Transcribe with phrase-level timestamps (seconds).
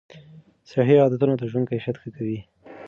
[0.71, 2.39] صحي عادتونه د ژوند کیفیت ښه کوي.